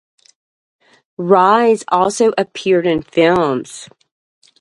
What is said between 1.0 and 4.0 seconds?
Reyes also appeared in films.